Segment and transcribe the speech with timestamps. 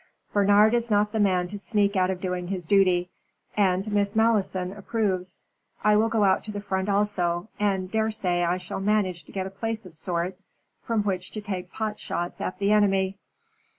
[0.33, 3.11] "Bernard is not the man to sneak out of doing his duty.
[3.55, 5.43] And Miss Malleson approves.
[5.83, 9.51] I go out to the Front also, and daresay I shall manage to get a
[9.51, 10.49] place of sorts,
[10.81, 13.19] from which to take pot shots at the enemy."